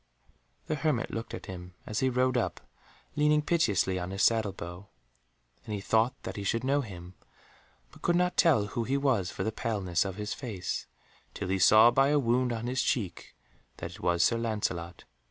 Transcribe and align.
The 0.65 0.73
hermit 0.73 1.11
looked 1.11 1.35
at 1.35 1.45
him 1.45 1.75
as 1.85 1.99
he 1.99 2.09
rode 2.09 2.35
up, 2.35 2.59
leaning 3.15 3.43
piteously 3.43 3.99
on 3.99 4.09
his 4.09 4.23
saddle 4.23 4.51
bow, 4.51 4.87
and 5.63 5.75
he 5.75 5.79
thought 5.79 6.15
that 6.23 6.37
he 6.37 6.43
should 6.43 6.63
know 6.63 6.81
him, 6.81 7.13
but 7.91 8.01
could 8.01 8.15
not 8.15 8.35
tell 8.35 8.65
who 8.65 8.83
he 8.83 8.97
was 8.97 9.29
for 9.29 9.43
the 9.43 9.51
paleness 9.51 10.03
of 10.03 10.15
his 10.15 10.33
face, 10.33 10.87
till 11.35 11.49
he 11.49 11.59
saw 11.59 11.91
by 11.91 12.07
a 12.07 12.17
wound 12.17 12.51
on 12.51 12.65
his 12.65 12.81
cheek 12.81 13.35
that 13.77 13.91
it 13.91 13.99
was 13.99 14.23
Sir 14.23 14.39
Lancelot. 14.39 15.03